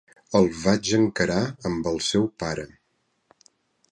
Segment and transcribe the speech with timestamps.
[0.37, 2.65] El vaig encarar amb el seu pare.